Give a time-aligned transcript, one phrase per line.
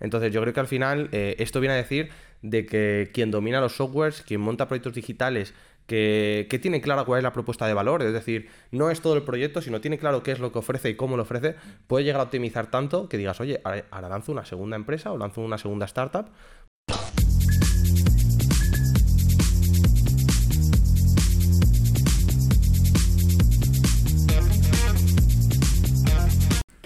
[0.00, 2.10] Entonces yo creo que al final eh, esto viene a decir
[2.42, 5.54] de que quien domina los softwares, quien monta proyectos digitales,
[5.86, 9.14] que, que, tiene claro cuál es la propuesta de valor, es decir, no es todo
[9.14, 11.56] el proyecto, sino tiene claro qué es lo que ofrece y cómo lo ofrece,
[11.86, 15.40] puede llegar a optimizar tanto que digas, oye, ahora lanzo una segunda empresa o lanzo
[15.40, 16.26] una segunda startup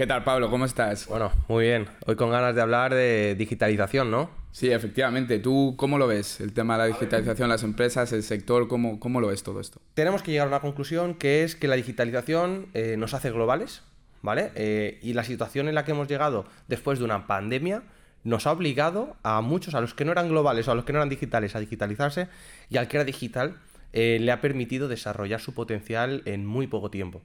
[0.02, 0.50] ¿Qué tal, Pablo?
[0.50, 1.06] ¿Cómo estás?
[1.06, 1.86] Bueno, muy bien.
[2.06, 4.30] Hoy con ganas de hablar de digitalización, ¿no?
[4.50, 5.38] Sí, efectivamente.
[5.38, 6.40] ¿Tú cómo lo ves?
[6.40, 9.80] El tema de la digitalización, las empresas, el sector, ¿cómo, cómo lo ves todo esto?
[9.94, 13.84] Tenemos que llegar a una conclusión que es que la digitalización eh, nos hace globales,
[14.22, 14.50] ¿vale?
[14.56, 17.84] Eh, y la situación en la que hemos llegado después de una pandemia
[18.24, 20.92] nos ha obligado a muchos, a los que no eran globales o a los que
[20.92, 22.26] no eran digitales, a digitalizarse
[22.70, 23.54] y al que era digital
[23.92, 27.22] eh, le ha permitido desarrollar su potencial en muy poco tiempo.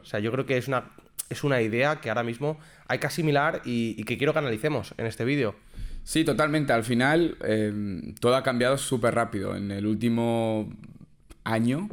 [0.00, 0.90] O sea, yo creo que es una,
[1.30, 5.06] es una idea que ahora mismo hay que asimilar y, que quiero que analicemos en
[5.06, 5.54] este vídeo.
[6.04, 6.72] Sí, totalmente.
[6.72, 9.56] Al final eh, todo ha cambiado súper rápido.
[9.56, 10.72] En el último
[11.44, 11.88] año,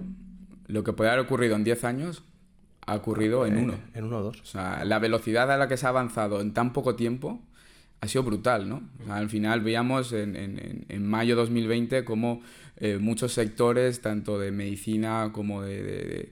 [0.68, 2.24] lo que puede haber ocurrido en 10 años
[2.86, 3.74] ha ocurrido en, uno.
[3.94, 4.42] En uno o dos.
[4.42, 7.42] O sea, la velocidad a la que se ha avanzado en tan poco tiempo
[8.02, 8.84] ha sido brutal, ¿no?
[9.10, 12.42] al final veíamos en, en, en mayo 2020 como
[12.78, 16.32] eh, muchos sectores, tanto de medicina como de de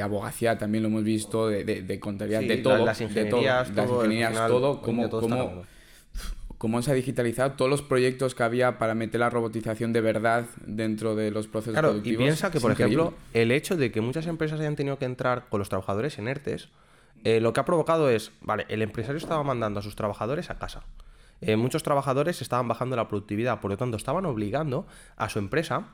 [0.00, 2.84] abogacía también lo hemos visto, de, de, de contabilidad, de todo.
[2.84, 5.64] Las ingenierías, todo, las ingenierías, todo, cómo, cómo,
[6.58, 10.46] cómo, se ha digitalizado todos los proyectos que había para meter la robotización de verdad
[10.66, 12.20] dentro de los procesos claro, productivos.
[12.20, 15.48] Y piensa que, por ejemplo, el hecho de que muchas empresas hayan tenido que entrar
[15.48, 16.68] con los trabajadores en ERTES,
[17.24, 20.58] eh, lo que ha provocado es, vale, el empresario estaba mandando a sus trabajadores a
[20.58, 20.82] casa.
[21.40, 25.88] Eh, muchos trabajadores estaban bajando la productividad, por lo tanto estaban obligando a su empresa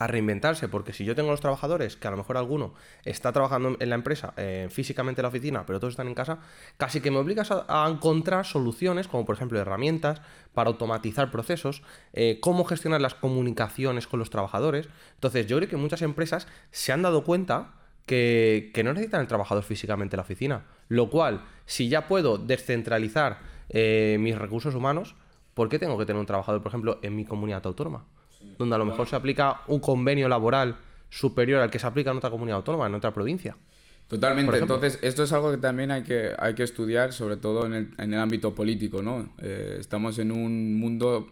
[0.00, 2.72] a reinventarse, porque si yo tengo los trabajadores, que a lo mejor alguno
[3.04, 6.38] está trabajando en la empresa, eh, físicamente en la oficina, pero todos están en casa,
[6.78, 10.22] casi que me obligas a, encontrar soluciones, como por ejemplo herramientas
[10.54, 11.82] para automatizar procesos,
[12.14, 14.88] eh, cómo gestionar las comunicaciones con los trabajadores.
[15.16, 17.74] Entonces yo creo que muchas empresas se han dado cuenta
[18.06, 23.40] que, no necesitan el trabajador físicamente en la oficina, lo cual, si ya puedo descentralizar
[23.68, 25.14] eh, mis recursos humanos,
[25.52, 28.06] ¿por qué tengo que tener un trabajador, por ejemplo, en mi comunidad autónoma?
[28.58, 30.76] Donde a lo mejor se aplica un convenio laboral
[31.08, 33.56] superior al que se aplica en otra comunidad autónoma, en otra provincia.
[34.08, 34.58] Totalmente.
[34.58, 37.90] Entonces, esto es algo que también hay que, hay que estudiar, sobre todo en el,
[37.96, 39.32] en el ámbito político, ¿no?
[39.38, 41.28] Eh, estamos en un mundo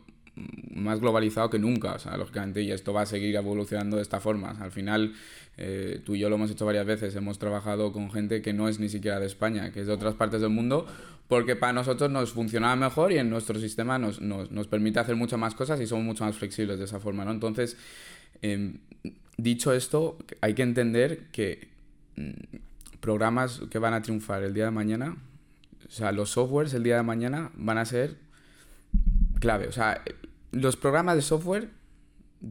[0.70, 4.20] más globalizado que nunca, o sea, lógicamente, y esto va a seguir evolucionando de esta
[4.20, 4.56] forma.
[4.60, 5.14] Al final,
[5.58, 8.68] eh, tú y yo lo hemos hecho varias veces, hemos trabajado con gente que no
[8.68, 10.86] es ni siquiera de España, que es de otras partes del mundo,
[11.26, 15.16] porque para nosotros nos funcionaba mejor y en nuestro sistema nos, nos, nos permite hacer
[15.16, 17.32] muchas más cosas y somos mucho más flexibles de esa forma, ¿no?
[17.32, 17.76] Entonces,
[18.40, 18.78] em,
[19.36, 21.68] dicho esto, hay que entender que
[22.16, 22.58] mm,
[23.00, 25.16] programas que van a triunfar el día de mañana,
[25.86, 28.16] o sea, los softwares el día de mañana van a ser
[29.40, 29.66] clave.
[29.68, 30.02] O sea,
[30.52, 31.68] los programas de software,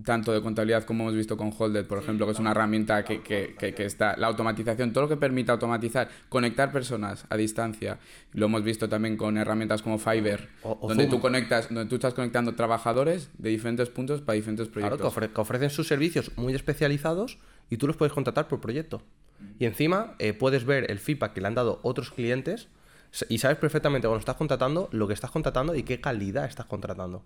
[0.03, 3.21] tanto de contabilidad como hemos visto con Holded, por ejemplo, que es una herramienta que,
[3.21, 7.99] que, que, está, la automatización, todo lo que permite automatizar, conectar personas a distancia,
[8.33, 10.49] lo hemos visto también con herramientas como Fiverr,
[10.81, 15.13] donde tú conectas, donde tú estás conectando trabajadores de diferentes puntos para diferentes proyectos.
[15.13, 17.37] Claro, que, ofrecen sus servicios muy especializados
[17.69, 19.01] y tú los puedes contratar por proyecto.
[19.59, 22.67] Y encima eh, puedes ver el feedback que le han dado otros clientes
[23.29, 27.23] y sabes perfectamente cuando estás contratando lo que estás contratando y qué calidad estás contratando.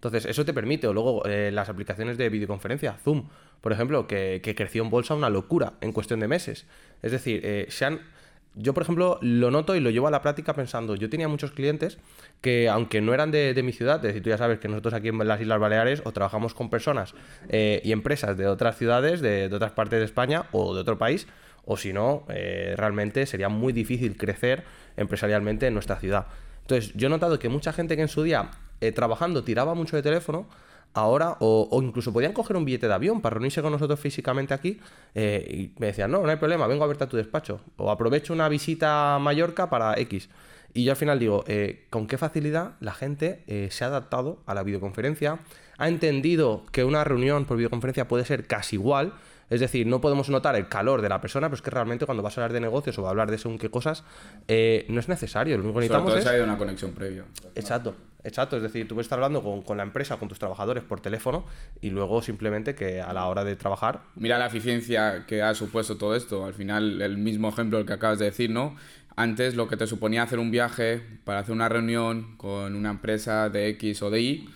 [0.00, 3.28] Entonces, eso te permite, o luego eh, las aplicaciones de videoconferencia, Zoom,
[3.60, 6.64] por ejemplo, que, creció en bolsa una locura en cuestión de meses.
[7.02, 8.00] Es decir, eh, se han,
[8.54, 11.52] yo, por ejemplo, lo noto y lo llevo a la práctica pensando, yo tenía muchos
[11.52, 11.98] clientes
[12.40, 15.08] que, aunque no eran de, mi ciudad, es decir, tú ya sabes que nosotros aquí
[15.08, 17.12] en las Islas Baleares o trabajamos con personas
[17.50, 20.96] eh, y empresas de otras ciudades, de, de, otras partes de España o de otro
[20.96, 21.26] país,
[21.66, 24.64] o si no, realmente sería muy difícil crecer
[24.96, 26.26] empresarialmente en nuestra ciudad.
[26.70, 28.48] Entonces, yo he notado que mucha gente que en su día
[28.80, 30.46] eh, trabajando tiraba mucho de teléfono,
[30.94, 34.78] ahora, o, incluso podían coger un billete de avión para reunirse con nosotros físicamente aquí,
[35.16, 37.90] eh, y me decían, no, no hay problema, vengo a verte a tu despacho, o
[37.90, 40.28] aprovecho una visita a Mallorca para X.
[40.72, 43.42] Y yo al final digo, eh, con qué facilidad la gente
[43.72, 45.40] se ha adaptado a la videoconferencia,
[45.76, 49.14] ha entendido que una reunión por videoconferencia puede ser casi igual,
[49.50, 52.22] es decir, no podemos notar el calor de la persona, pero es que realmente cuando
[52.22, 54.04] vas a hablar de negocios o a hablar de según qué cosas,
[54.48, 55.56] no es necesario.
[55.58, 56.26] Lo único que necesitamos es...
[56.26, 57.24] hay una conexión previa.
[57.54, 57.94] Exacto.
[58.22, 61.46] Exacto, es decir, tú puedes estar hablando con, la empresa, con tus trabajadores por teléfono
[61.80, 64.02] y luego simplemente que a la hora de trabajar...
[64.14, 66.44] Mira la eficiencia que ha supuesto todo esto.
[66.44, 68.76] Al final, el mismo ejemplo el que acabas de decir, ¿no?
[69.16, 73.48] Antes lo que te suponía hacer un viaje para hacer una reunión con una empresa
[73.48, 74.50] de X o de Y,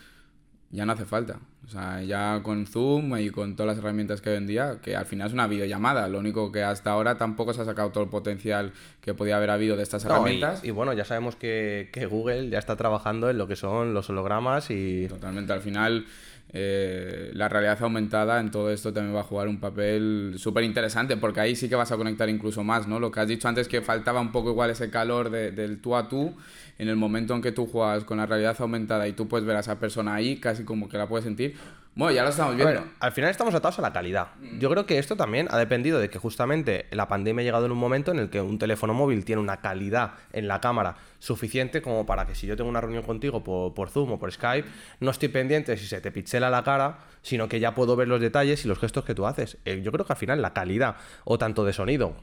[0.74, 1.38] ya no hace falta.
[1.64, 4.78] O sea, ya con Zoom y con todas las herramientas que hay hoy en día,
[4.82, 6.08] que al final es una videollamada.
[6.08, 9.50] Lo único que hasta ahora tampoco se ha sacado todo el potencial que podía haber
[9.50, 10.62] habido de estas herramientas.
[10.64, 14.10] Y, bueno, ya sabemos que, que, Google ya está trabajando en lo que son los
[14.10, 15.06] hologramas y...
[15.08, 16.06] Totalmente, al final
[16.52, 21.16] eh, la realidad aumentada en todo esto también va a jugar un papel súper interesante,
[21.16, 23.00] porque ahí sí que vas a conectar incluso más, ¿no?
[23.00, 26.08] Lo que has dicho antes que faltaba un poco igual ese calor del tú a
[26.08, 26.34] tú,
[26.78, 29.56] en el momento en que tú juegas con la realidad aumentada y tú puedes ver
[29.56, 31.56] a esa persona ahí, casi como que la puedes sentir.
[31.96, 32.84] Bueno, ya lo estamos viendo.
[32.98, 34.28] al final estamos atados a la calidad.
[34.58, 37.72] Yo creo que esto también ha dependido de que justamente la pandemia ha llegado en
[37.72, 41.80] un momento en el que un teléfono móvil tiene una calidad en la cámara suficiente
[41.80, 44.68] como para que si yo tengo una reunión contigo por, Zoom o por Skype,
[45.00, 48.20] no estoy pendiente si se te pixela la cara, sino que ya puedo ver los
[48.20, 49.56] detalles y los gestos que tú haces.
[49.64, 52.14] Eh, yo creo que al final la calidad, o tanto de sonido,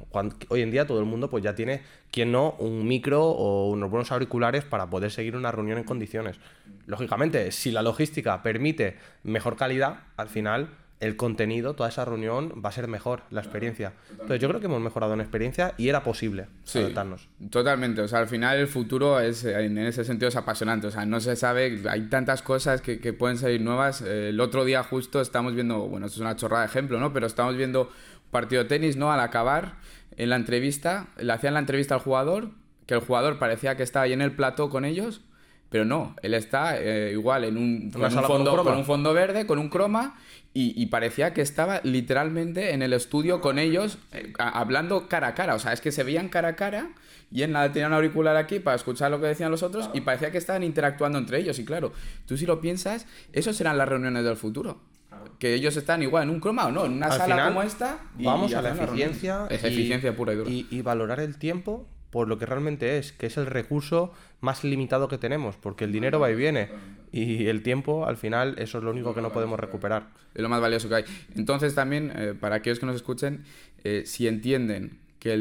[0.49, 1.81] hoy en día todo el mundo pues ya tiene,
[2.11, 6.37] quien no, un micro o unos buenos auriculares para poder seguir una reunión en condiciones.
[6.85, 10.69] Lógicamente, si la logística permite mejor calidad, al final
[11.01, 13.93] el contenido, toda esa reunión va a ser mejor, la experiencia.
[14.11, 17.27] Entonces yo creo que hemos mejorado en experiencia y era posible adaptarnos.
[17.49, 21.05] Totalmente, o sea, al final el futuro es, en ese sentido es apasionante, o sea,
[21.05, 24.01] no se sabe, hay tantas cosas que, que pueden salir nuevas.
[24.01, 27.11] El otro día justo estamos viendo, bueno, esto es una chorrada de ejemplo, ¿no?
[27.11, 29.11] Pero estamos viendo un partido de tenis, ¿no?
[29.11, 29.73] Al acabar,
[30.17, 32.49] en la entrevista, le hacían la entrevista al jugador,
[32.85, 35.21] que el jugador parecía que estaba ahí en el plató con ellos,
[35.71, 39.47] pero no, él está eh, igual en un, con, un fondo, con un fondo verde,
[39.47, 40.17] con un croma,
[40.53, 45.55] y, parecía que estaba literalmente en el estudio con ellos, eh, hablando cara a cara.
[45.55, 46.89] O sea, es que se veían cara a cara
[47.31, 50.01] y él nada tenía un auricular aquí para escuchar lo que decían los otros y
[50.01, 51.57] parecía que estaban interactuando entre ellos.
[51.57, 51.93] Y claro,
[52.25, 54.81] tú si lo piensas, esas serán las reuniones del futuro.
[55.39, 57.99] Que ellos están igual en un croma o no, en una sala como esta.
[58.15, 59.47] vamos a la eficiencia.
[59.49, 60.49] Es eficiencia pura y dura.
[60.49, 65.07] y valorar el tiempo por lo que realmente es, que es el recurso más limitado
[65.07, 66.69] que tenemos, porque el dinero va y viene
[67.11, 70.09] y el tiempo, al final, eso es lo único que no podemos recuperar.
[70.33, 71.03] Es lo más valioso que hay.
[71.35, 73.43] Entonces también, eh, para aquellos que nos escuchen,
[73.83, 75.33] eh, si entienden que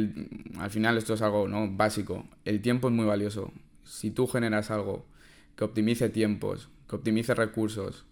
[0.59, 1.71] al final esto es algo ¿no?
[1.71, 3.53] básico, el tiempo es muy valioso.
[3.85, 5.07] Si tú generas algo
[5.57, 8.05] que optimice tiempos, que optimice recursos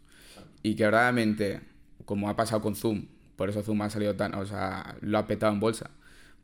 [0.62, 1.60] y que verdaderamente,
[2.04, 3.06] como ha pasado con Zoom,
[3.36, 5.90] por eso Zoom ha salido tan, o sea, lo ha petado en bolsa.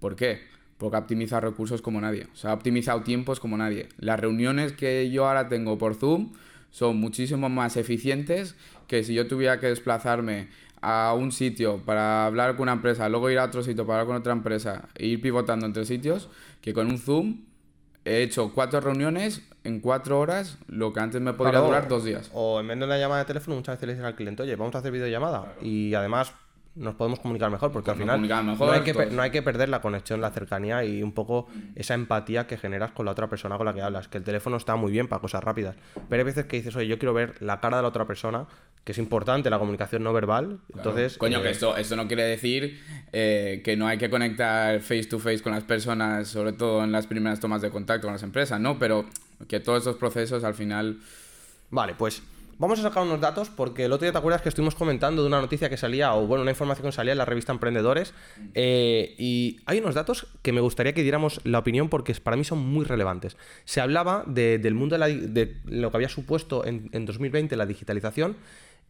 [0.00, 0.42] ¿Por qué?
[0.78, 2.26] Porque ha optimizado recursos como nadie.
[2.32, 3.88] O sea, ha optimizado tiempos como nadie.
[3.98, 6.32] Las reuniones que yo ahora tengo por Zoom
[6.70, 8.56] son muchísimo más eficientes
[8.88, 10.48] que si yo tuviera que desplazarme
[10.80, 14.06] a un sitio para hablar con una empresa, luego ir a otro sitio para hablar
[14.08, 16.28] con otra empresa e ir pivotando entre sitios,
[16.60, 17.44] que con un Zoom
[18.04, 22.30] he hecho cuatro reuniones en cuatro horas, lo que antes me podría durar dos días.
[22.34, 24.56] O en vez de una llamada de teléfono, muchas veces le dicen al cliente, oye,
[24.56, 25.54] vamos a hacer videollamada.
[25.62, 26.34] Y además
[26.76, 29.80] nos podemos comunicar mejor, porque al final no, hay que, no hay que perder la
[29.80, 33.66] conexión, la cercanía y un poco esa empatía que generas con la otra persona con
[33.66, 34.08] la que hablas.
[34.08, 35.76] Que el teléfono está muy bien para cosas rápidas,
[36.08, 38.46] pero hay veces que dices, oye, yo quiero ver la cara de la otra persona,
[38.82, 40.58] que es importante la comunicación no verbal.
[40.74, 42.80] Entonces, Coño, que eh, esto, esto no quiere decir
[43.12, 46.90] eh, que no hay que conectar face to face con las personas, sobre todo en
[46.90, 48.78] las primeras tomas de contacto con las empresas, ¿no?
[48.78, 49.06] Pero
[49.48, 50.98] que todos estos procesos al final...
[51.70, 52.22] Vale, pues
[52.58, 55.28] Vamos a sacar unos datos porque el otro día te acuerdas que estuvimos comentando de
[55.28, 58.14] una noticia que salía, o bueno, una información que salía en la revista Emprendedores,
[58.54, 62.44] eh, y hay unos datos que me gustaría que diéramos la opinión porque para mí
[62.44, 63.36] son muy relevantes.
[63.64, 68.36] Se hablaba del mundo de, lo que había supuesto en, 2020 la digitalización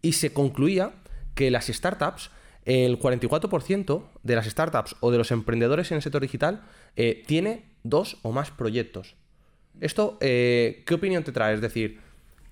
[0.03, 0.93] y se concluía
[1.35, 2.31] que las startups,
[2.67, 6.63] el 44% de las startups o de los emprendedores en el sector digital
[6.97, 9.17] eh, tiene dos o más proyectos.
[9.81, 11.55] Esto, eh, ¿qué opinión te trae?
[11.55, 12.04] Es decir,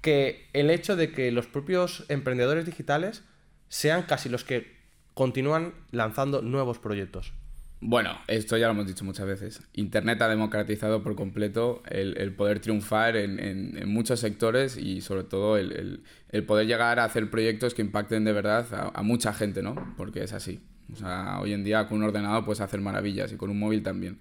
[0.03, 3.23] que el hecho de que los propios emprendedores digitales
[3.69, 4.77] sean casi los que
[5.15, 7.33] continúan lanzando nuevos proyectos.
[7.81, 9.63] Bueno, esto ya lo hemos dicho muchas veces.
[9.73, 16.05] Internet ha democratizado por completo el, poder triunfar en, muchos sectores y sobre todo el,
[16.47, 19.95] poder llegar a hacer proyectos que impacten de verdad a, a, mucha gente, ¿no?
[19.97, 20.61] Porque es así.
[20.93, 23.83] O sea, hoy en día con un ordenador puedes hacer maravillas y con un móvil
[23.83, 24.19] también.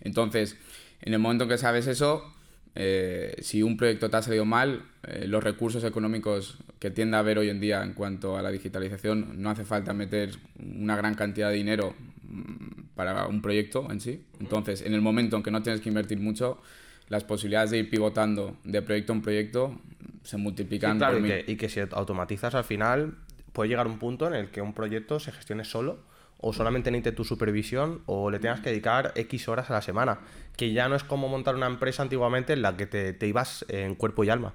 [0.00, 0.56] Entonces,
[1.02, 2.32] en el momento que sabes eso,
[2.74, 7.20] eh, si un proyecto te ha salido mal, eh, los recursos económicos que tiende a
[7.20, 11.14] haber hoy en día en cuanto a la digitalización, no hace falta meter una gran
[11.14, 14.24] cantidad de dinero mm, para un proyecto en sí.
[14.40, 16.60] Entonces, en el momento en que no tienes que invertir mucho,
[17.08, 19.78] las posibilidades de ir pivotando de proyecto en proyecto
[20.22, 20.96] se multiplican.
[20.96, 23.16] y, que, y que si automatizas al final,
[23.52, 25.98] puede llegar un punto en el que un proyecto se gestione solo
[26.42, 30.18] o solamente necesite tu supervisión o le tengas que dedicar X horas a la semana,
[30.56, 33.94] que ya no es como montar una empresa antiguamente en la que te, ibas en
[33.94, 34.52] cuerpo y alma.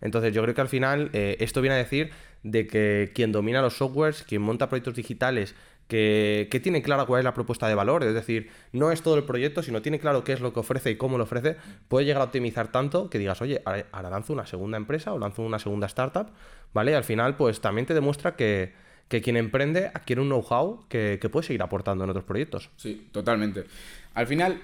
[0.00, 2.10] Entonces yo creo que al final eh, esto viene a decir
[2.42, 5.54] de que quien domina los softwares, quien monta proyectos digitales
[5.88, 9.16] que, que, tiene claro cuál es la propuesta de valor, es decir, no es todo
[9.16, 11.56] el proyecto, sino tiene claro qué es lo que ofrece y cómo lo ofrece,
[11.88, 15.42] puede llegar a optimizar tanto que digas, oye, ahora lanzo una segunda empresa o lanzo
[15.42, 16.28] una segunda startup,
[16.72, 16.92] ¿vale?
[16.92, 18.72] Y al final, pues también te demuestra que,
[19.10, 22.70] que quien emprende adquiere un know-how que, que puede seguir aportando en otros proyectos.
[22.76, 23.64] Sí, totalmente.
[24.14, 24.62] Al final,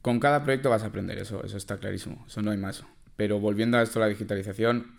[0.00, 2.84] con cada proyecto vas a aprender, eso, eso está clarísimo, eso no hay más.
[3.16, 4.94] Pero volviendo a esto, la digitalización,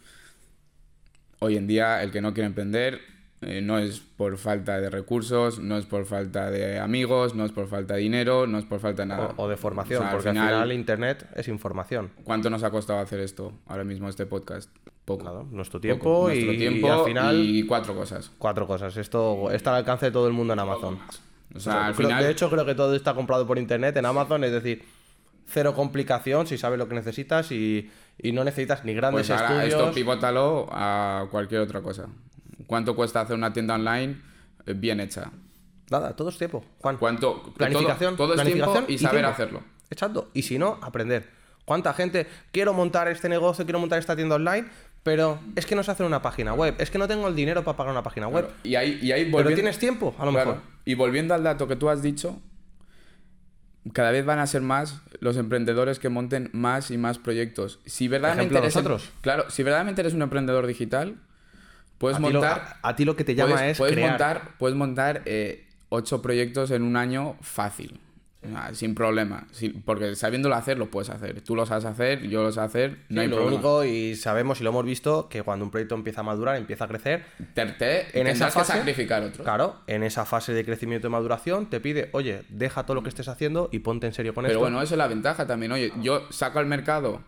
[1.40, 3.00] hoy en día el que no quiere emprender
[3.42, 7.52] eh, no es por falta de recursos, no es por falta de amigos, no es
[7.52, 9.34] por falta de dinero, no es por falta de nada.
[9.38, 12.12] O, de formación, porque al final, Internet es información.
[12.24, 14.70] ¿Cuánto nos ha costado hacer esto ahora mismo, este podcast?
[15.04, 15.48] Poco.
[15.52, 17.40] nuestro tiempo, y, tiempo al final.
[17.40, 18.32] Y cuatro cosas.
[18.40, 18.98] Cuatro cosas.
[18.98, 20.98] Esto está al alcance de todo el mundo en Amazon.
[21.54, 22.24] O sea, al final...
[22.24, 24.84] De hecho, creo que todo está comprado por internet en Amazon, es decir,
[25.46, 29.64] cero complicación si sabes lo que necesitas y, y no necesitas ni grandes pues ahora
[29.64, 29.82] estudios.
[29.82, 32.08] Esto pivótalo a cualquier otra cosa.
[32.68, 34.22] ¿Cuánto cuesta hacer una tienda online
[34.66, 35.32] eh, bien hecha?
[35.90, 36.64] Nada, todo es tiempo.
[36.80, 36.98] Juan.
[36.98, 37.54] ¿Cuánto?
[37.54, 38.16] Planificación.
[38.16, 39.64] Todo, es planificación y saber hacerlo.
[39.90, 40.30] Exacto.
[40.34, 41.30] Y si no, aprender.
[41.66, 44.68] ¿Cuánta gente quiero montar este negocio, quiero montar esta tienda online,
[45.04, 47.64] pero es que no se hace una página web, es que no tengo el dinero
[47.64, 48.50] para pagar una página web.
[48.64, 50.62] Y ahí, y ahí Pero tienes tiempo, a lo mejor.
[50.84, 52.40] Y volviendo al dato que tú has dicho,
[53.94, 57.80] cada vez van a ser más los emprendedores que monten más y más proyectos.
[57.86, 59.12] Si verdaderamente eres nosotros.
[59.22, 61.18] claro, si verdaderamente eres un emprendedor digital,
[61.98, 62.78] Puedes montar.
[62.82, 63.78] a, ti lo que te llama es.
[63.78, 68.00] Puedes montar, puedes montar eh, ocho proyectos en un año fácil.
[68.74, 69.48] sin problema.
[69.86, 71.42] porque sabiéndolo hacer, lo puedes hacer.
[71.42, 73.00] Tú lo sabes hacer, yo lo sé hacer.
[73.10, 76.22] No hay lo único, y sabemos y lo hemos visto, que cuando un proyecto empieza
[76.22, 77.26] a madurar, empieza a crecer.
[77.54, 79.44] Te, en esa fase, que sacrificar otro.
[79.44, 83.10] Claro, en esa fase de crecimiento y maduración, te pide, oye, deja todo lo que
[83.10, 84.52] estés haciendo y ponte en serio con esto.
[84.52, 85.72] Pero bueno, eso es la ventaja también.
[85.72, 87.22] Oye, yo saco al mercado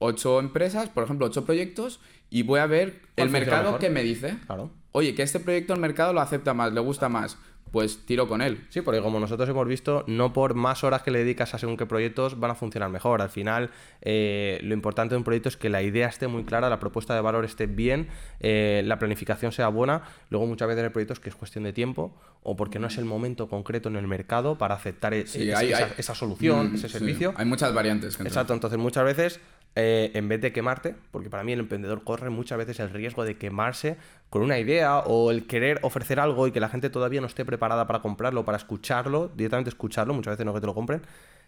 [0.00, 2.00] ocho empresas, por ejemplo, ocho proyectos,
[2.30, 4.36] y voy a ver el mercado que me dice.
[4.46, 4.70] Claro.
[4.92, 7.36] Oye, que este proyecto el mercado lo acepta más, le gusta más.
[7.70, 8.66] Pues tiro con él.
[8.68, 11.76] Sí, porque como nosotros hemos visto, no por más horas que le dedicas a según
[11.76, 13.22] qué proyectos van a funcionar mejor.
[13.22, 13.70] Al final,
[14.00, 17.14] eh, lo importante de un proyecto es que la idea esté muy clara, la propuesta
[17.14, 18.08] de valor esté bien,
[18.40, 20.02] eh, la planificación sea buena.
[20.30, 23.04] Luego, muchas veces en proyectos que es cuestión de tiempo o porque no es el
[23.04, 27.34] momento concreto en el mercado para aceptar e-, esa, solución, mm, ese servicio.
[27.36, 28.18] Hay muchas variantes.
[28.18, 29.40] Exacto, entonces muchas veces
[29.76, 33.24] eh, en vez de quemarte, porque para mí el emprendedor corre muchas veces el riesgo
[33.24, 33.96] de quemarse
[34.28, 37.44] con una idea o el querer ofrecer algo y que la gente todavía no esté
[37.44, 41.02] preparada para comprarlo, para escucharlo, directamente escucharlo, muchas veces no que te lo compren.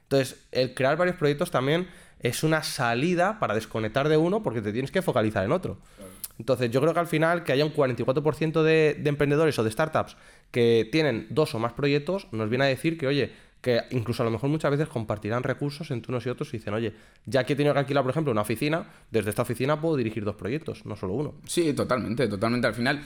[0.05, 1.88] Entonces, el crear varios proyectos también
[2.21, 5.79] es una salida para desconectar de uno porque te tienes que focalizar en otro.
[6.38, 9.71] Entonces, yo creo que al final que haya un 44% de, de emprendedores o de
[9.71, 10.17] startups
[10.50, 14.26] que tienen dos o más proyectos, nos viene a decir que, oye, que incluso a
[14.26, 16.92] lo mejor muchas veces compartirán recursos entre unos y otros y dicen, oye,
[17.25, 20.25] ya que he tenido que alquilar, por ejemplo, una oficina, desde esta oficina puedo dirigir
[20.25, 21.35] dos proyectos, no solo uno.
[21.47, 22.66] Sí, totalmente, totalmente.
[22.66, 23.00] Al final,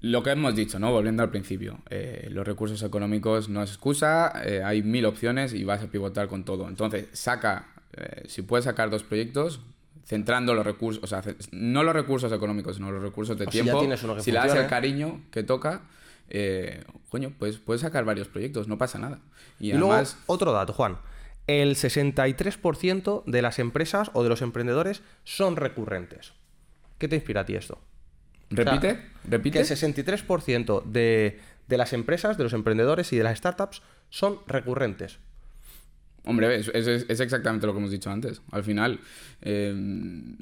[0.00, 0.90] lo que hemos dicho, ¿no?
[0.90, 5.62] Volviendo al principio, eh, los recursos económicos no es excusa, eh, hay mil opciones y
[5.62, 6.68] vas a pivotar con todo.
[6.68, 9.60] Entonces, saca, eh, si puedes sacar dos proyectos,
[10.04, 11.22] centrando los recursos, o sea,
[11.52, 13.80] no los recursos económicos, sino los recursos de tiempo.
[14.18, 15.82] Si, le das el cariño que toca,
[16.30, 19.20] eh, coño, pues puedes sacar varios proyectos, no pasa nada.
[19.58, 20.14] Y, además...
[20.14, 20.98] luego, otro dato, Juan.
[21.46, 26.32] El 63% de las empresas o de los emprendedores son recurrentes.
[26.98, 27.78] ¿Qué te inspira a ti esto?
[28.50, 29.00] ¿Repite?
[29.24, 29.58] ¿Repite?
[29.58, 34.40] Que el 63% de, de las empresas, de los emprendedores y de las startups son
[34.46, 35.18] recurrentes.
[36.24, 36.68] Hombre, es,
[37.08, 38.42] exactamente lo que hemos dicho antes.
[38.50, 39.00] Al final.
[39.42, 39.74] Eh,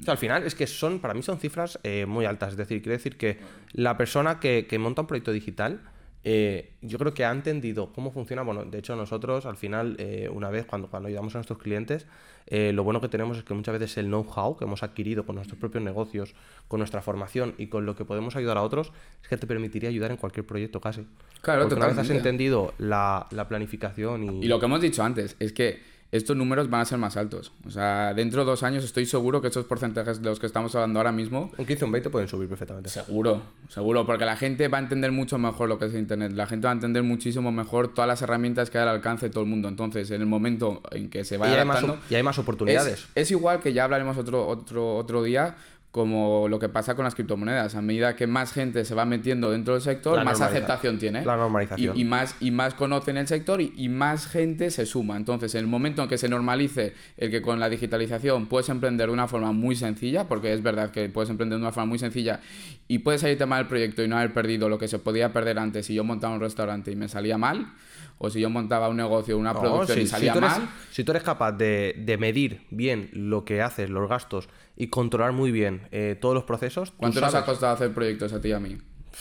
[0.07, 2.51] al final es que son, para mí son cifras eh, muy altas.
[2.51, 3.37] Es decir, quiere decir que
[3.73, 5.79] la persona que, que monta un proyecto digital
[6.23, 8.41] eh, yo creo que ha entendido cómo funciona.
[8.41, 12.07] Bueno, de hecho, nosotros al final, eh, una vez cuando, cuando ayudamos a nuestros clientes,
[12.47, 15.35] eh, lo bueno que tenemos es que muchas veces el know-how que hemos adquirido con
[15.35, 16.33] nuestros propios negocios,
[16.67, 19.89] con nuestra formación y con lo que podemos ayudar a otros, es que te permitiría
[19.89, 21.07] ayudar en cualquier proyecto casi.
[21.41, 24.45] Claro, Porque una vez has entendido la, la planificación y...
[24.45, 27.51] Y lo que hemos dicho antes es que estos números van a ser más altos.
[27.65, 30.73] O sea, dentro de dos años estoy seguro que estos porcentajes de los que estamos
[30.73, 31.51] hablando ahora mismo...
[31.57, 32.89] Un 15 o un 20 pueden subir perfectamente.
[32.89, 36.31] Seguro, seguro, porque la gente va a entender mucho mejor lo que es Internet.
[36.33, 39.31] La gente va a entender muchísimo mejor todas las herramientas que hay al alcance de
[39.31, 39.67] todo el mundo.
[39.67, 42.93] Entonces, en el momento en que se vaya y hay Más, y hay más oportunidades.
[42.93, 45.55] Es, es, igual que ya hablaremos otro, otro, otro día
[45.91, 47.73] como lo que pasa con las criptomonedas.
[47.75, 51.25] A medida que más gente se va metiendo dentro del sector, más aceptación tiene.
[51.25, 51.97] La normalización.
[51.97, 55.17] Y, más, y más conocen el sector y, más gente se suma.
[55.17, 59.07] Entonces, en el momento en que se normalice el que con la digitalización puedes emprender
[59.07, 61.99] de una forma muy sencilla, porque es verdad que puedes emprender de una forma muy
[61.99, 62.39] sencilla
[62.87, 65.57] y puedes salirte mal el proyecto y no haber perdido lo que se podía perder
[65.57, 67.73] antes si yo montaba un restaurante y me salía mal,
[68.19, 70.69] o si yo montaba un negocio, una producción y salía mal.
[70.91, 75.31] Si tú eres capaz de, de medir bien lo que haces, los gastos y controlar
[75.31, 76.91] muy bien eh, todos los procesos.
[76.91, 78.77] ¿Cuánto nos ha costado hacer proyectos a ti y a mí?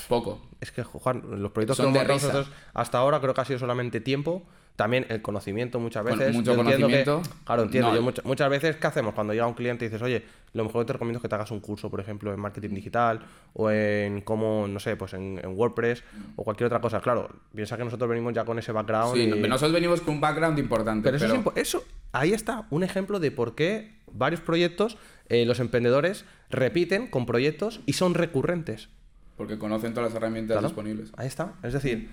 [0.09, 0.41] Poco.
[0.61, 2.27] Es que, Juan, los proyectos Son que de hemos risa.
[2.29, 4.47] nosotros hasta ahora creo que ha sido solamente tiempo.
[4.79, 6.33] También el conocimiento muchas veces.
[6.33, 7.23] mucho Yo entiendo que- conocimiento.
[7.45, 7.91] claro, entiendo.
[7.91, 7.97] No.
[7.97, 9.13] Yo mucha- muchas veces, ¿qué hacemos?
[9.13, 11.35] Cuando llega un cliente y dices, oye, lo mejor que te recomiendo es que te
[11.35, 13.19] hagas un curso, por ejemplo, en marketing digital
[13.55, 16.05] o en cómo, no sé, pues en, en WordPress
[16.37, 17.01] o cualquier otra cosa.
[17.01, 19.15] Claro, piensa que nosotros venimos ya con ese background.
[19.17, 21.03] Sí, y- no- nosotros venimos con un background importante.
[21.11, 24.97] pero Pero, eso, es impo- eso, ahí está un ejemplo de por qué varios proyectos,
[25.29, 28.91] eh, los emprendedores repiten con proyectos y son recurrentes.
[29.37, 31.11] Porque conocen todas las herramientas Claro, disponibles.
[31.17, 31.55] Ahí está.
[31.65, 32.11] Es decir,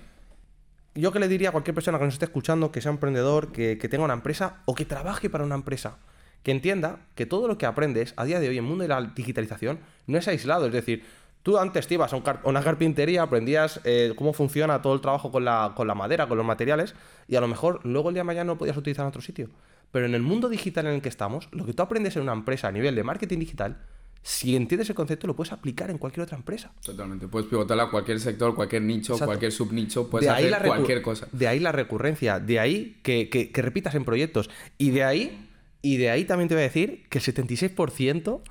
[0.96, 3.76] yo que le diría a cualquier persona que nos esté escuchando, que sea emprendedor, que,
[3.76, 5.98] tenga una empresa o que trabaje para una empresa,
[6.42, 8.88] que entienda que todo lo que aprendes a día de hoy en el mundo de
[8.88, 10.66] la digitalización no es aislado.
[10.66, 11.04] Es decir,
[11.42, 15.30] tú antes te ibas a, un una carpintería, aprendías eh, cómo funciona todo el trabajo
[15.30, 16.94] con la, con la madera, con los materiales,
[17.28, 19.22] y a lo mejor luego el día de mañana no lo podías utilizar en otro
[19.22, 19.50] sitio.
[19.92, 22.32] Pero en el mundo digital en el que estamos, lo que tú aprendes en una
[22.32, 23.78] empresa a nivel de marketing digital,
[24.28, 26.72] si entiendes el concepto, lo puedes aplicar en cualquier otra empresa.
[26.84, 27.28] Totalmente.
[27.28, 29.26] Puedes pivotarla a cualquier sector, cualquier nicho, Exacto.
[29.26, 30.10] cualquier subnicho.
[30.10, 31.28] Puedes hacer cualquier cosa.
[31.30, 34.50] De ahí la recurrencia, de ahí que, que- que repitas en proyectos.
[34.78, 35.48] Y de ahí,
[35.80, 38.42] y de ahí también te voy a decir que el 76%,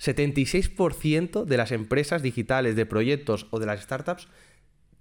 [0.00, 4.28] 76% de las empresas digitales, de proyectos o de las startups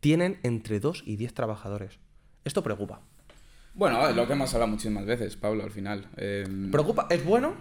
[0.01, 1.99] tienen entre 2 y 10 trabajadores.
[2.43, 2.99] Esto preocupa.
[3.73, 6.07] Bueno, es lo que hemos hablado muchísimas veces, Pablo, al final.
[6.17, 7.53] Eh, Preocupa, es bueno,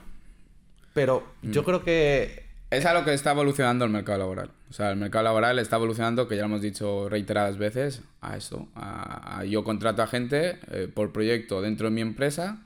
[0.94, 4.50] pero yo creo que Es a lo que está evolucionando el mercado laboral.
[4.70, 8.37] O sea, el mercado laboral está evolucionando, que ya lo hemos dicho reiteradas veces, a
[8.37, 8.68] eso.
[8.75, 12.58] A, yo contrato a gente eh, por proyecto dentro de mi empresa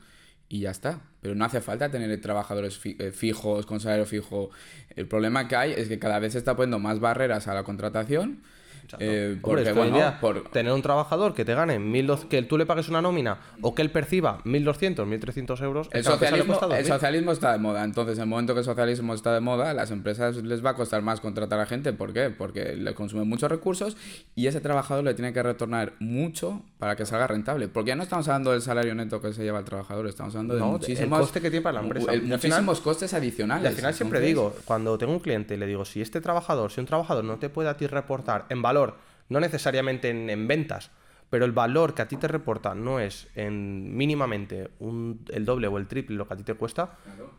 [0.48, 1.00] y ya está.
[1.20, 4.50] Pero no hace falta tener trabajadores fi- eh, fijos, con salario fijo.
[4.96, 7.62] El problema que hay es que cada vez se está poniendo más barreras a la
[7.62, 8.42] contratación.
[8.98, 12.58] Eh, Hombre, porque, bueno, día por, tener un trabajador que te gane 1.200 que tú
[12.58, 16.84] le pagues una nómina o que él perciba 1.200, 1.300 euros, El socialismo, el 2.000.
[16.86, 19.90] socialismo está de moda, entonces en el momento que el socialismo está de moda, las
[19.90, 22.30] empresas les va a costar más contratar a gente, ¿por qué?
[22.30, 23.96] Porque le consumen muchos recursos
[24.34, 28.02] y ese trabajador le tiene que retornar mucho para que salga rentable, porque ya no
[28.02, 30.72] estamos hablando del salario neto que se lleva el trabajador, estamos hablando de No, el
[30.72, 32.12] muchísimos, coste que tiene para la empresa.
[32.12, 33.68] el- Y al final- muchísimos costes Y adicionales.
[33.68, 36.80] al final siempre Entonces, digo, cuando tengo un cliente, le digo, si este trabajador, si
[36.80, 38.79] un trabajador no te puede a ti reportar en valor,
[39.28, 40.90] no necesariamente en, en ventas,
[41.30, 45.68] pero el valor que a ti te reporta no es en mínimamente un- el doble
[45.68, 46.96] o el triple lo que a ti te cuesta,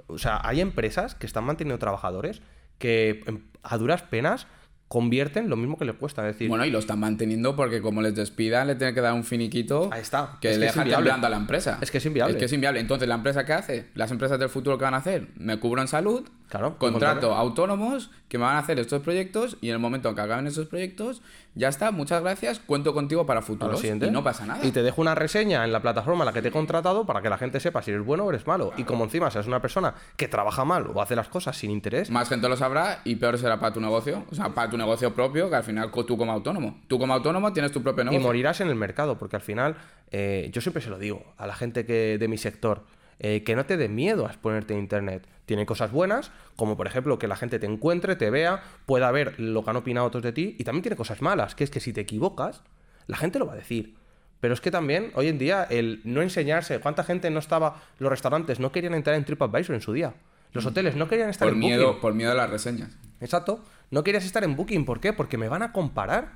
[0.07, 2.41] o sea, hay empresas que están manteniendo trabajadores
[2.77, 4.47] que em, a duras penas
[4.91, 6.27] convierten lo mismo que le cuesta.
[6.27, 9.13] Es decir, Bueno, y lo están manteniendo porque como les despidan, le tienen que dar
[9.13, 10.37] un finiquito Ahí está.
[10.41, 11.77] que Es le que deja temblando a la empresa.
[11.79, 12.33] Es que es inviable.
[12.33, 12.81] Es que es inviable.
[12.81, 13.85] Entonces, ¿la empresa qué hace?
[13.95, 15.29] Las empresas del futuro, ¿qué van a hacer?
[15.37, 17.33] Me cubro en salud, Claro, contrato contrato.
[17.35, 20.45] autónomos que me van a hacer estos proyectos y en el momento en que acaben
[20.47, 21.21] esos proyectos,
[21.53, 24.65] ya está, muchas gracias, cuento contigo para futuros y no pasa nada.
[24.65, 27.21] Y te dejo una reseña en la plataforma en la que te he contratado para
[27.21, 28.71] que la gente sepa si eres bueno o eres malo.
[28.77, 32.09] Y como encima seas una persona que trabaja mal o hace las cosas sin interés,
[32.09, 34.25] Más gente lo sabrá y peor será para tu negocio.
[34.31, 36.79] O sea, para tu negocio propio, que al final tú como autónomo.
[36.87, 38.25] Tú como autónomo tienes tu propio y negocio.
[38.25, 39.75] morirás en el mercado, porque al final,
[40.11, 42.83] eh, yo siempre se lo digo a la gente que de mi sector,
[43.19, 45.27] eh, que no te dé miedo a exponerte en internet.
[45.51, 49.37] Tiene cosas buenas, como por ejemplo que la gente te encuentre, te vea, pueda ver
[49.37, 51.81] lo que han opinado otros de ti, y también tiene cosas malas, que es que
[51.81, 52.61] si te equivocas,
[53.07, 53.97] la gente lo va a decir.
[54.39, 58.09] Pero es que también, hoy en día, el no enseñarse, ¿cuánta gente no estaba, los
[58.09, 60.13] restaurantes no querían entrar en TripAdvisor en su día?
[60.53, 62.01] Los hoteles no querían estar por en miedo, Booking.
[62.01, 62.97] por miedo a las reseñas.
[63.19, 63.59] Exacto.
[63.89, 64.85] No querías estar en Booking.
[64.85, 65.11] ¿Por qué?
[65.11, 66.31] Porque me van a comparar.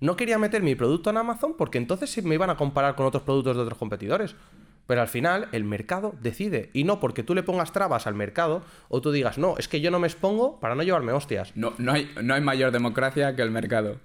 [0.00, 3.22] No quería meter mi producto en Amazon porque entonces me iban a comparar con otros
[3.22, 4.34] productos de otros competidores.
[4.86, 6.70] Pero al final el mercado decide.
[6.72, 9.80] Y no porque tú le pongas trabas al mercado o tú digas, no, es que
[9.80, 11.52] yo no me expongo para no llevarme hostias.
[11.56, 13.96] No, no, hay, no hay mayor democracia que el mercado.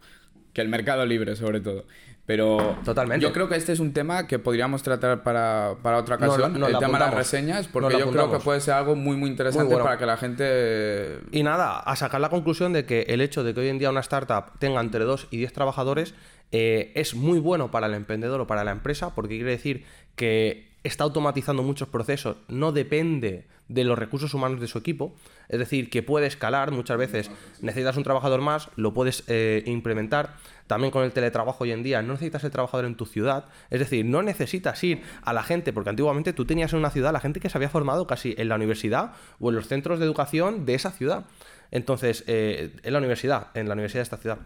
[0.54, 1.86] Que el mercado libre, sobre todo.
[2.26, 3.24] Pero Totalmente.
[3.24, 6.54] yo creo que este es un tema que podríamos tratar para, para otra No, ocasión.
[6.54, 9.18] no, nos el tema de las reseñas, porque yo creo que puede ser algo muy,
[9.18, 9.86] muy interesante Muy bueno.
[9.86, 11.20] para que la gente...
[11.32, 13.90] Y nada, a sacar la conclusión de que el hecho de que hoy en día
[13.90, 16.14] una startup tenga entre 2 y 10 trabajadores
[16.52, 19.84] eh, es muy bueno para el emprendedor o para la empresa, porque quiere decir
[20.16, 25.16] que está automatizando muchos procesos, no depende de los recursos humanos de su equipo,
[25.48, 30.36] es decir, que puede escalar, muchas veces necesitas un trabajador más, lo puedes eh, implementar.
[30.68, 33.80] También con el teletrabajo hoy en día no necesitas el trabajador en tu ciudad, es
[33.80, 37.20] decir, no necesitas ir a la gente, porque antiguamente tú tenías en una ciudad la
[37.20, 40.66] gente que se había formado casi en la universidad o en los centros de educación
[40.66, 41.26] de esa ciudad.
[41.72, 44.40] Entonces, eh, en la universidad, en la universidad de esta ciudad.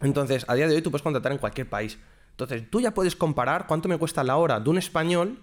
[0.00, 1.98] Entonces, a día de hoy tú puedes contratar en cualquier país.
[2.32, 5.38] Entonces, tú ya puedes comparar cuánto me cuesta la hora de un español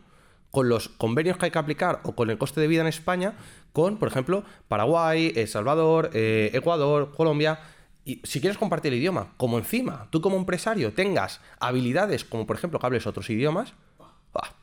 [0.54, 3.34] con los convenios que hay que aplicar o con el coste de vida en España
[3.72, 7.60] con, por ejemplo, Paraguay, El Salvador, eh, Ecuador, Colombia.
[8.06, 12.56] Y si quieres compartir el idioma, como encima tú como empresario tengas habilidades como, por
[12.56, 13.74] ejemplo, que hables otros idiomas,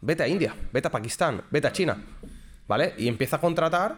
[0.01, 2.01] vete a India, vete a Pakistán, vete a China,
[2.69, 2.95] ¿vale?
[2.97, 3.97] Y empieza a contratar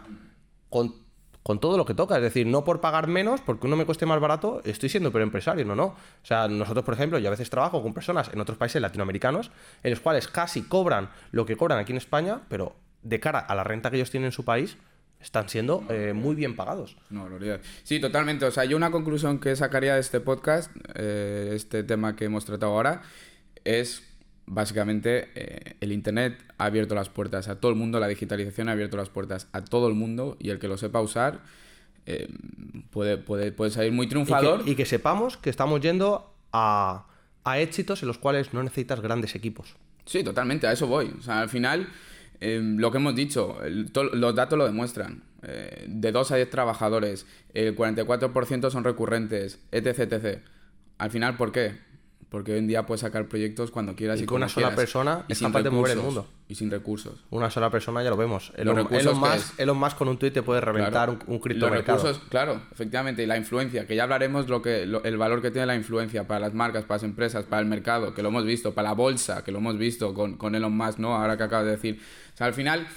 [0.69, 0.95] con
[1.43, 2.15] con todo lo que toca.
[2.15, 5.23] Es decir, no por pagar menos, porque uno me cueste más barato, estoy siendo pero
[5.23, 5.85] empresario, no, no.
[5.85, 9.51] O sea, nosotros, por ejemplo, yo a veces trabajo con personas en otros países latinoamericanos,
[9.83, 13.53] en los cuales casi cobran lo que cobran aquí en España, pero de cara a
[13.53, 14.77] la renta que ellos tienen en su país,
[15.19, 16.97] están siendo eh, muy bien pagados.
[17.09, 17.61] No, gloria.
[17.83, 18.45] Sí, totalmente.
[18.45, 22.45] O sea, yo una conclusión que sacaría de este podcast, eh, este tema que hemos
[22.45, 23.03] tratado ahora,
[23.63, 24.03] es
[24.45, 28.73] básicamente eh, el Internet ha abierto las puertas a todo el mundo, la digitalización ha
[28.73, 31.41] abierto las puertas a todo el mundo y el que lo sepa usar
[32.91, 34.63] puede, puede, puede salir muy triunfador.
[34.67, 37.07] Y que, sepamos que estamos yendo a,
[37.45, 39.75] a éxitos en los cuales no necesitas grandes equipos.
[40.05, 41.13] Sí, totalmente, a eso voy.
[41.17, 41.87] O sea, al final
[42.43, 45.23] Em, lo que hemos dicho, los datos lo demuestran.
[45.43, 50.39] Eh, de 2 a 10 trabajadores, el 44% son recurrentes, etc, etc.
[50.97, 51.77] Al final, ¿por qué?
[52.33, 55.23] Porque hoy en día puedes sacar proyectos cuando quieras y, y con una sola persona
[55.27, 56.27] y es capaz de mover el mundo.
[56.47, 57.23] Y sin recursos.
[57.29, 58.51] Una sola persona ya lo vemos.
[58.55, 61.99] Elon, Elon, Musk, Elon Musk con un tuit te puede reventar un, un criptomercado.
[61.99, 63.21] Los recursos, claro, efectivamente.
[63.21, 66.39] Y la influencia, que ya hablaremos lo que, el valor que tiene la influencia para
[66.39, 69.43] las marcas, para las empresas, para el mercado, que lo hemos visto, para la bolsa,
[69.43, 71.15] que lo hemos visto con, con Elon Musk, ¿no?
[71.15, 72.01] Ahora que acabas de decir.
[72.33, 72.87] O sea, al final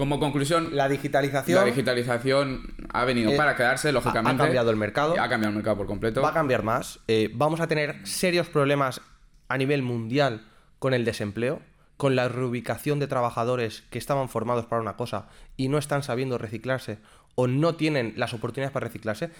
[0.00, 4.42] como conclusión, la digitalización, la digitalización ha venido para quedarse, lógicamente.
[4.42, 5.12] Ha cambiado el mercado.
[5.12, 6.22] Ha cambiado el mercado por completo.
[6.22, 7.00] Va a cambiar más.
[7.06, 9.02] Eh, vamos a tener serios problemas
[9.48, 11.60] a nivel mundial con el desempleo,
[11.98, 16.38] con la reubicación de trabajadores que estaban formados para una cosa y no están sabiendo
[16.38, 16.96] reciclarse
[17.34, 19.30] o no tienen las oportunidades para reciclarse.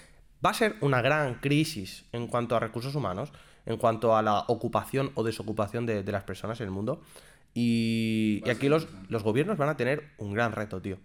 [0.44, 3.33] Va a ser una gran crisis en cuanto a recursos humanos,
[3.64, 7.01] en cuanto a la ocupación o desocupación de las personas en el mundo.
[7.55, 10.97] Y, aquí los, los, gobiernos van a tener un gran reto, tío.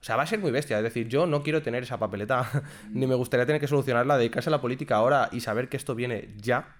[0.00, 0.76] O sea, va a ser muy bestia.
[0.76, 4.50] Es decir, yo no quiero tener esa papeleta, ni me gustaría tener que solucionarla, dedicarse
[4.50, 6.76] a la política ahora y saber que esto viene ya.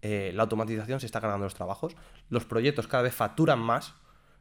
[0.00, 1.96] Eh, la automatización se está ganando los trabajos.
[2.28, 3.90] Los proyectos cada vez facturan más.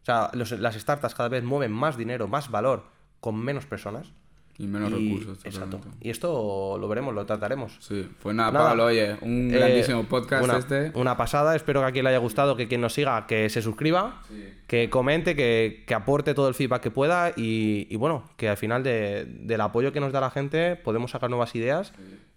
[0.02, 2.86] O sea, las startups cada vez mueven más dinero, más valor
[3.20, 4.14] con menos personas.
[4.62, 5.39] Y menos recursos.
[5.43, 5.82] Exacto.
[6.00, 7.78] Y esto lo veremos, lo trataremos.
[7.80, 10.91] Sí, pues nada, Pablo, oye, un eh, grandísimo podcast una, este.
[10.93, 13.63] Una pasada, espero que a quien le haya gustado, que quien nos siga, que se
[13.63, 14.21] suscriba,
[14.67, 19.62] que comente, que, aporte todo el feedback que pueda y, bueno, que al final del
[19.62, 21.91] apoyo que nos da la gente podemos sacar nuevas ideas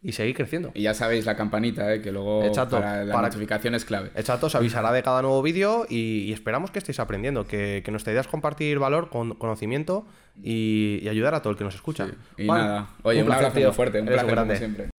[0.05, 0.71] y seguir creciendo.
[0.75, 2.03] Y ya sabéis la campanita, ¿eh?
[2.03, 4.11] que luego para la notificación es clave.
[4.15, 8.21] Exacto, os avisará de cada nuevo vídeo y, esperamos que estéis aprendiendo, que, nuestra idea
[8.21, 10.07] es compartir valor, con, conocimiento
[10.43, 12.07] y, ayudar a todo el que nos escucha.
[12.37, 14.94] Y nada, oye, un, abrazo fuerte, un placer como siempre.